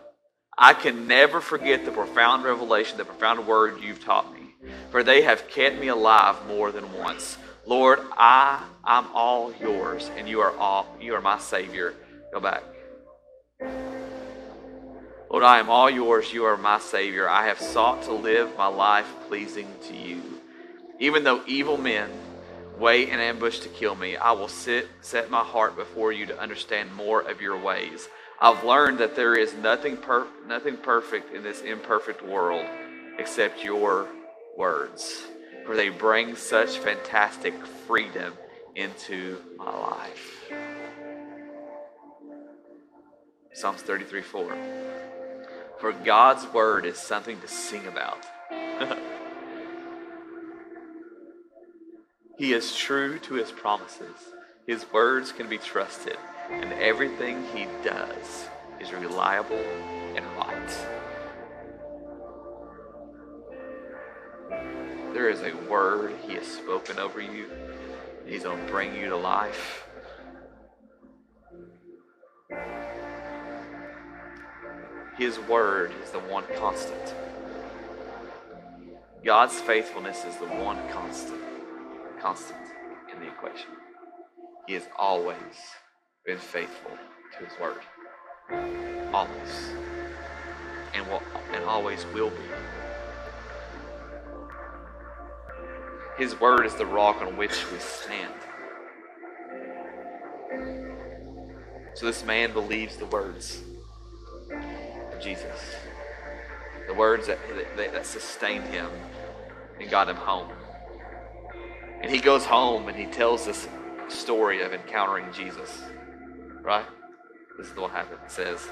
[0.57, 4.55] I can never forget the profound revelation, the profound word you've taught me,
[4.89, 7.37] for they have kept me alive more than once.
[7.65, 11.95] Lord, I I'm all yours, and you are all you are my Savior.
[12.33, 12.63] Go back.
[15.29, 16.33] Lord, I am all yours.
[16.33, 17.29] You are my Savior.
[17.29, 20.21] I have sought to live my life pleasing to you.
[20.99, 22.09] Even though evil men
[22.79, 26.39] wait in ambush to kill me, I will sit, set my heart before you to
[26.39, 28.09] understand more of your ways.
[28.41, 32.65] I've learned that there is nothing, per- nothing perfect in this imperfect world
[33.19, 34.07] except your
[34.57, 35.23] words,
[35.65, 37.53] for they bring such fantastic
[37.87, 38.33] freedom
[38.75, 40.43] into my life.
[43.53, 44.57] Psalms 33 4.
[45.79, 48.25] For God's word is something to sing about.
[52.37, 54.15] he is true to his promises.
[54.65, 56.17] His words can be trusted,
[56.49, 58.47] and everything he does
[58.79, 59.63] is reliable
[60.15, 60.87] and right.
[65.13, 67.51] There is a word he has spoken over you.
[68.25, 69.87] He's going to bring you to life.
[75.17, 77.13] His word is the one constant.
[79.23, 81.39] God's faithfulness is the one constant,
[82.19, 82.59] constant
[83.13, 83.69] in the equation.
[84.67, 85.37] He has always
[86.25, 86.91] been faithful
[87.37, 87.81] to his word.
[89.13, 89.73] Always.
[90.95, 91.21] And will
[91.53, 92.37] and always will be.
[96.17, 98.33] His word is the rock on which we stand.
[101.93, 103.61] So this man believes the words
[105.23, 105.75] Jesus,
[106.87, 107.39] the words that,
[107.77, 108.89] that, that sustained him
[109.79, 110.51] and got him home.
[112.01, 113.67] And he goes home and he tells this
[114.09, 115.81] story of encountering Jesus.
[116.61, 116.85] Right?
[117.57, 118.19] This is what happened.
[118.25, 118.67] It says,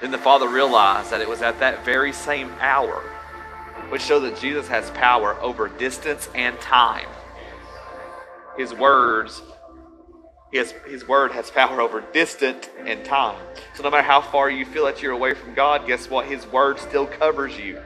[0.00, 3.02] Then the father realized that it was at that very same hour,
[3.88, 7.08] which shows that Jesus has power over distance and time.
[8.56, 9.42] His words
[10.52, 13.40] his, his word has power over distance and time.
[13.74, 16.26] So no matter how far you feel that you're away from God, guess what?
[16.26, 17.80] His word still covers you.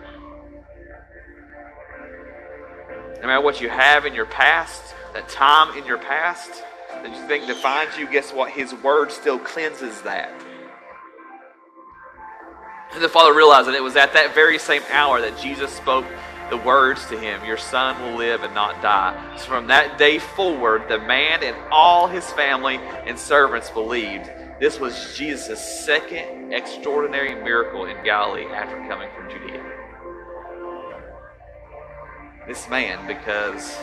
[3.20, 7.29] No matter what you have in your past, that time in your past that you
[7.29, 8.50] think defines you, guess what?
[8.50, 10.31] His word still cleanses that.
[12.94, 16.07] And the father realized that it was at that very same hour that Jesus spoke
[16.54, 19.36] the words to him, Your son will live and not die.
[19.36, 24.30] So from that day forward, the man and all his family and servants believed.
[24.60, 29.64] This was Jesus' second extraordinary miracle in Galilee after coming from Judea.
[32.46, 33.76] This man, because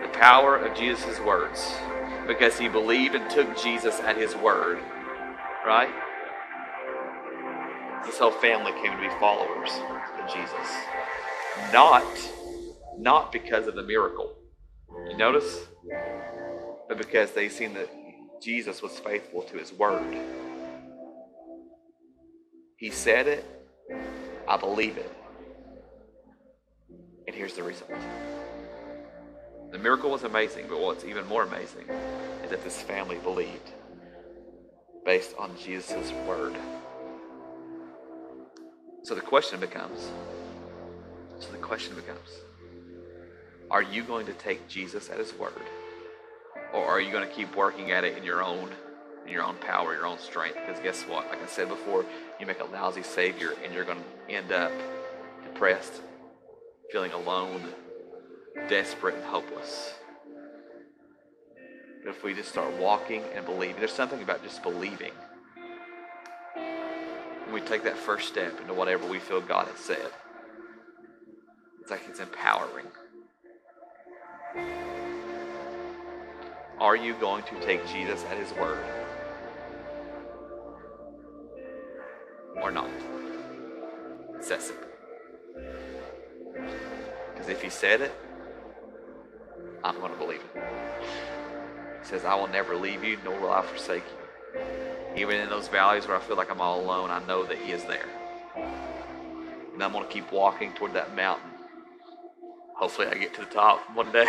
[0.00, 1.74] the power of Jesus' words,
[2.26, 4.78] because he believed and took Jesus at his word,
[5.66, 5.92] right?
[8.06, 9.70] His whole family came to be followers
[10.18, 11.01] of Jesus.
[11.72, 12.04] Not,
[12.98, 14.34] not because of the miracle.
[15.10, 15.66] You notice?
[16.88, 17.88] But because they seen that
[18.42, 20.16] Jesus was faithful to his word.
[22.76, 23.44] He said it,
[24.48, 25.10] I believe it.
[27.26, 27.92] And here's the result.
[29.70, 31.88] The miracle was amazing, but what's even more amazing
[32.44, 33.70] is that this family believed
[35.04, 36.54] based on Jesus' word.
[39.04, 40.10] So the question becomes
[41.42, 42.30] so the question becomes
[43.70, 45.52] Are you going to take Jesus at his word?
[46.72, 48.70] Or are you going to keep working at it in your own
[49.26, 50.56] in your own power, your own strength?
[50.66, 51.28] Because guess what?
[51.28, 52.04] Like I said before,
[52.40, 54.72] you make a lousy savior and you're going to end up
[55.44, 56.00] depressed,
[56.90, 57.62] feeling alone,
[58.68, 59.94] desperate, and hopeless.
[62.02, 65.12] But if we just start walking and believing, there's something about just believing.
[66.54, 70.10] When we take that first step into whatever we feel God has said,
[71.82, 72.86] it's like it's empowering.
[76.78, 78.84] Are you going to take Jesus at his word?
[82.62, 82.88] Or not?
[84.48, 84.86] That simple.
[87.32, 88.12] Because if he said it,
[89.82, 90.62] I'm going to believe it.
[92.02, 94.60] He says, I will never leave you, nor will I forsake you.
[95.16, 97.72] Even in those valleys where I feel like I'm all alone, I know that he
[97.72, 98.06] is there.
[99.74, 101.51] And I'm going to keep walking toward that mountain
[102.82, 104.26] Hopefully, I get to the top one day.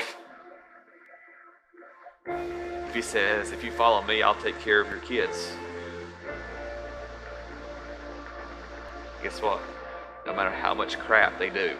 [2.27, 5.53] If he says, if you follow me, I'll take care of your kids.
[9.23, 9.59] Guess what?
[10.27, 11.75] No matter how much crap they do,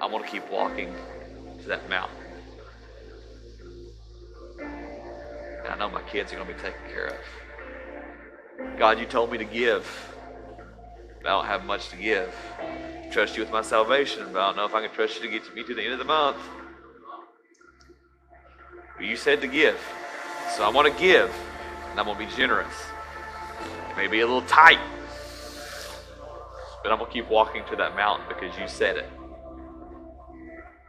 [0.00, 0.94] I'm going to keep walking
[1.62, 2.16] to that mountain.
[4.60, 8.78] And I know my kids are going to be taken care of.
[8.78, 9.84] God, you told me to give,
[11.20, 12.32] but I don't have much to give
[13.16, 15.28] trust you with my salvation, but I don't know if I can trust you to
[15.30, 16.36] get me to the end of the month.
[18.94, 19.80] But you said to give.
[20.54, 21.34] So I want to give,
[21.90, 22.74] and I'm going to be generous.
[23.90, 24.80] It may be a little tight,
[26.82, 29.08] but I'm going to keep walking to that mountain because you said it.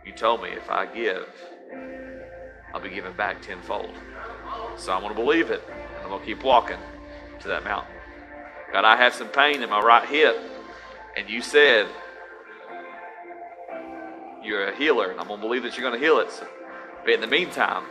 [0.06, 1.30] You told me if I give,
[2.74, 3.92] I'll be given back tenfold.
[4.76, 6.80] So I'm going to believe it, and I'm going to keep walking
[7.40, 7.96] to that mountain.
[8.74, 10.38] God, I have some pain in my right hip,
[11.16, 11.88] and you said
[14.44, 16.32] you're a healer, and I'm going to believe that you're going to heal it.
[16.32, 16.48] So,
[17.04, 17.84] but in the meantime,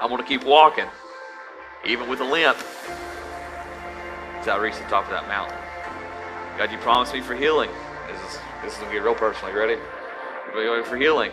[0.00, 0.86] I'm going to keep walking,
[1.84, 2.56] even with a limp,
[4.40, 5.56] as I reach the top of that mountain.
[6.58, 7.70] God, you promised me for healing.
[8.08, 9.52] This is this is gonna get real personal.
[9.52, 9.80] You ready?
[10.54, 11.32] You're going for healing.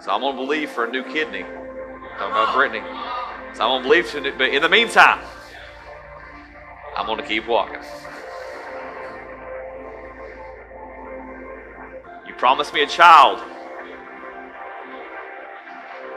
[0.00, 1.42] So I'm gonna believe for a new kidney.
[1.42, 2.80] Talking about Brittany.
[3.54, 5.20] So I'm gonna believe for it, but in the meantime,
[6.96, 7.80] I'm gonna keep walking.
[12.42, 13.40] You promised me a child.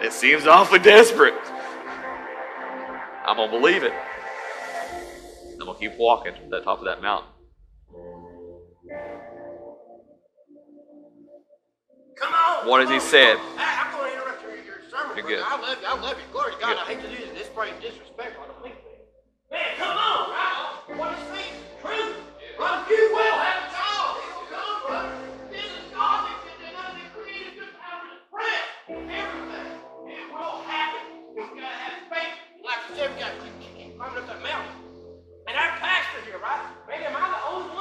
[0.02, 1.36] It seems awfully desperate.
[3.28, 3.94] I'm gonna believe it.
[5.52, 7.30] I'm gonna keep walking to the top of that mountain.
[12.18, 12.68] Come on.
[12.70, 13.38] What has he said?
[13.60, 15.16] I'm going to interrupt your, your sermon.
[15.16, 15.44] You're good.
[15.46, 15.88] I love you.
[15.88, 16.26] I love you.
[16.32, 16.70] Glory to God.
[16.70, 16.78] Good.
[16.78, 17.38] I hate to do this.
[17.38, 18.82] This brings disrespect on the people.
[19.52, 20.98] Man, come on, right?
[20.98, 21.54] What is faith?
[21.84, 22.18] Truth.
[22.58, 23.65] Brother, you will
[36.46, 36.62] right?
[36.88, 37.75] Man, am I the only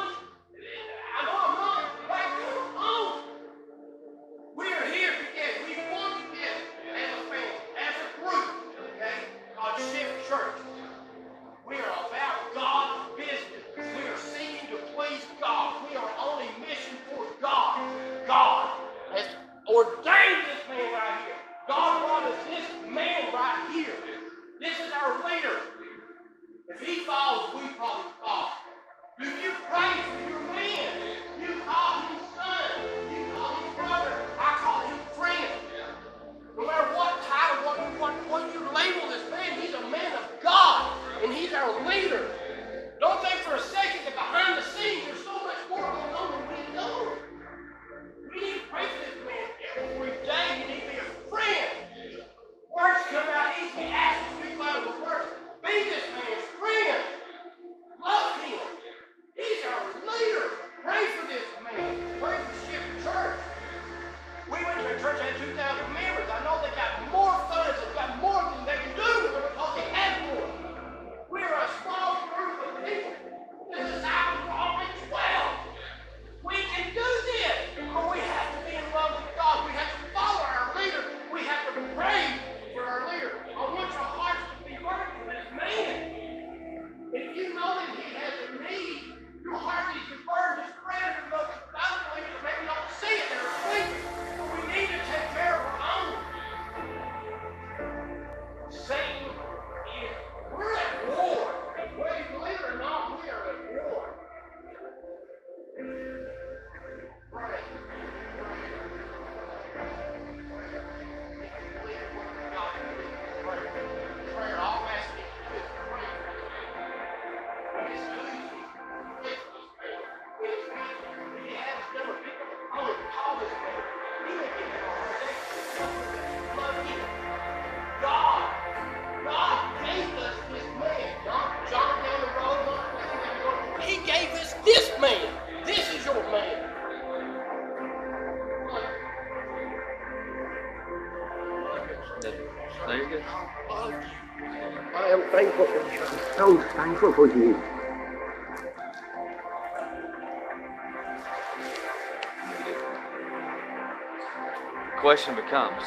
[155.04, 155.82] question becomes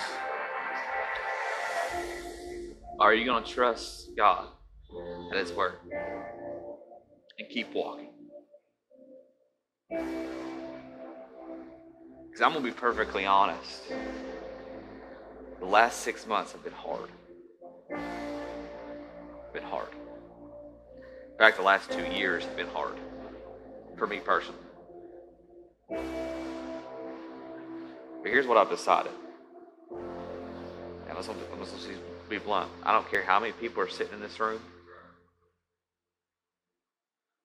[2.99, 4.49] Are you going to trust God
[5.31, 5.73] and His Word
[7.39, 8.11] and keep walking?
[9.89, 10.03] Because
[12.43, 13.85] I'm going to be perfectly honest.
[15.61, 17.09] The last six months have been hard.
[19.51, 19.89] Been hard.
[21.31, 22.93] In fact, the last two years have been hard
[23.97, 24.61] for me personally.
[28.27, 29.13] But here's what I've decided.
[29.89, 31.87] And let's, let's
[32.27, 32.69] be blunt.
[32.83, 34.59] I don't care how many people are sitting in this room.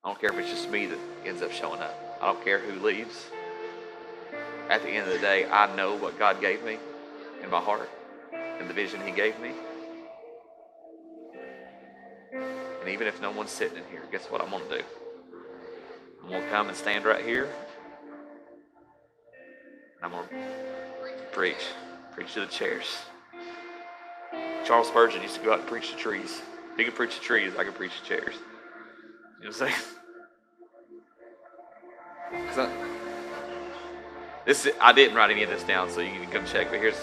[0.03, 2.19] I don't care if it's just me that ends up showing up.
[2.21, 3.31] I don't care who leaves.
[4.69, 6.79] At the end of the day, I know what God gave me
[7.45, 7.89] in my heart
[8.33, 9.53] and the vision He gave me.
[12.33, 14.85] And even if no one's sitting in here, guess what I'm going to do?
[16.25, 17.49] I'm going to come and stand right here.
[20.03, 20.35] I'm going to
[21.33, 21.65] preach.
[22.13, 22.87] Preach to the chairs.
[24.65, 26.43] Charles Spurgeon used to go out and preach to trees.
[26.73, 28.35] If he could preach to trees, I could preach to chairs.
[29.41, 29.75] You know what I'm saying?
[32.57, 32.71] I,
[34.45, 36.71] this I didn't write any of this down, so you can come check.
[36.71, 36.97] But here's,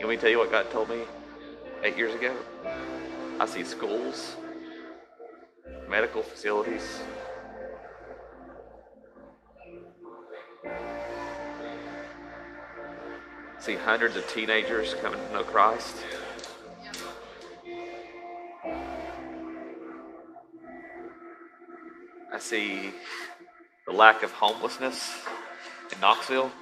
[0.00, 1.02] let me tell you what God told me
[1.82, 2.34] eight years ago.
[3.38, 4.36] I see schools
[5.88, 7.02] medical facilities.
[13.64, 15.96] I see hundreds of teenagers coming to know Christ.
[22.30, 22.90] I see
[23.86, 25.18] the lack of homelessness
[25.90, 26.52] in Knoxville.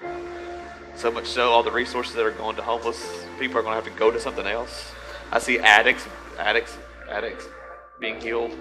[0.95, 3.05] So much so, all the resources that are going to homeless
[3.37, 4.93] people are going to have to go to something else.
[5.33, 6.07] I see addicts,
[6.39, 6.79] addicts,
[7.11, 7.49] addicts
[7.99, 8.53] being healed.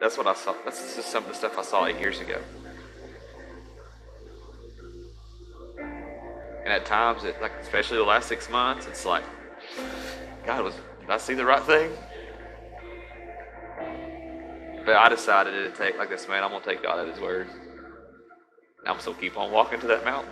[0.00, 0.54] That's what I saw.
[0.64, 2.40] That's just some of the stuff I saw eight years ago.
[6.68, 9.24] And at times, it, like especially the last six months, it's like,
[10.44, 11.90] God, was did I see the right thing?
[14.84, 16.44] But I decided to take like this man.
[16.44, 17.48] I'm gonna take God at His word.
[18.80, 20.30] And I'm still keep on walking to that mountain.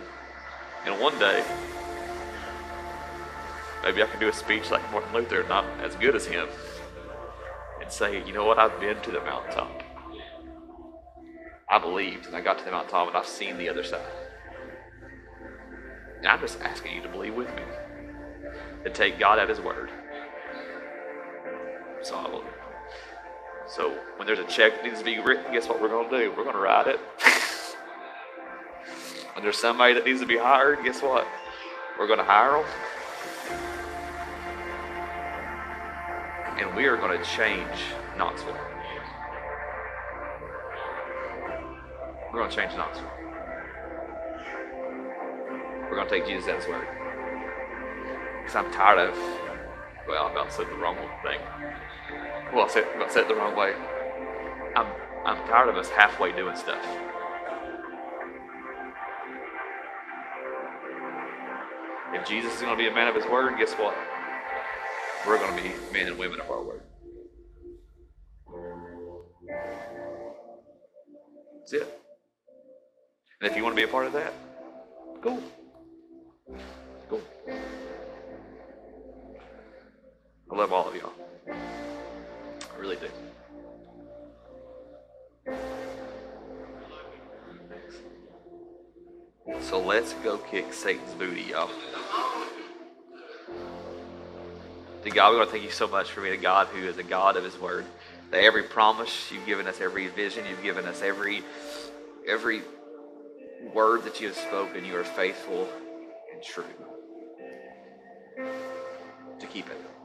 [0.85, 1.43] And one day,
[3.81, 6.47] maybe I can do a speech like Martin Luther, not as good as him,
[7.81, 8.59] and say, you know what?
[8.59, 9.81] I've been to the mountaintop.
[11.67, 14.05] I believed, and I got to the mountaintop, and I've seen the other side.
[16.19, 17.61] And I'm just asking you to believe with me,
[18.83, 19.89] to take God at His word.
[22.01, 22.43] So I will.
[23.67, 26.17] So when there's a check that needs to be written, guess what we're going to
[26.17, 26.29] do?
[26.31, 26.99] We're going to write it.
[29.33, 31.27] when there's somebody that needs to be hired, guess what?
[31.99, 32.65] We're going to hire them.
[36.59, 37.67] And we are going to change
[38.17, 38.57] Knoxville.
[42.31, 43.16] We're going to change Knoxville.
[45.89, 46.87] We're going to take Jesus at his word.
[48.39, 49.17] Because I'm tired of,
[50.07, 51.39] well, I'm about say the wrong thing.
[52.53, 53.73] Well, I said, I said it the wrong way.
[54.75, 54.87] I'm,
[55.25, 56.85] I'm tired of us halfway doing stuff.
[62.13, 63.95] If Jesus is going to be a man of his word, guess what?
[65.25, 66.81] We're going to be men and women of our word.
[71.59, 71.99] That's it.
[73.41, 74.33] And if you want to be a part of that.
[75.21, 75.43] Cool.
[80.49, 81.13] I love all of y'all.
[81.49, 83.09] I really do.
[89.61, 91.69] So let's go kick Satan's booty, y'all.
[95.03, 96.97] To God, we want to thank you so much for being a God who is
[96.97, 97.85] a God of His Word.
[98.31, 101.43] That every promise you've given us, every vision you've given us, every
[102.27, 102.61] every
[103.73, 105.67] word that you have spoken, you are faithful
[106.33, 106.63] and true
[109.39, 109.96] to keep it.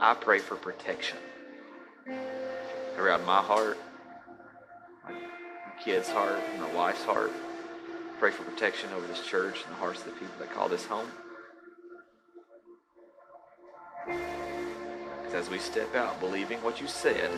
[0.00, 1.18] I pray for protection
[2.96, 3.78] around my heart,
[5.04, 5.12] my
[5.84, 7.32] kid's heart, my wife's heart.
[8.20, 10.86] Pray for protection over this church and the hearts of the people that call this
[10.86, 11.08] home.
[15.22, 17.30] Because as we step out believing what you said,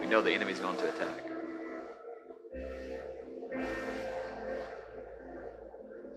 [0.00, 1.26] we know the enemy's going to attack.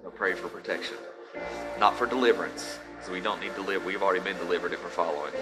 [0.03, 0.97] So pray for protection,
[1.79, 3.85] not for deliverance, because we don't need to live.
[3.85, 5.33] We've already been delivered if we're following.